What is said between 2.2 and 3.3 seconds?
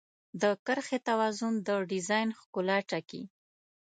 ښکلا ټاکي.